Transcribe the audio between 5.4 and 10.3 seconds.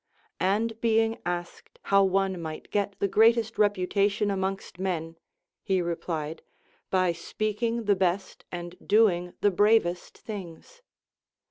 he replied, By speaking the best and doing the bravest